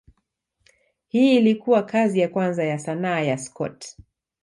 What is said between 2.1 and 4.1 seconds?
ya kwanza ya sanaa ya Scott.